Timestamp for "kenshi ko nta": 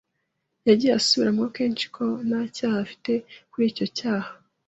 1.55-2.41